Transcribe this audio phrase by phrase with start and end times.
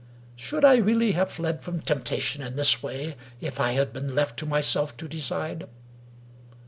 [0.35, 4.35] "Should I really have fled from temptation in this way, if I had been left
[4.39, 5.67] to myself to decide?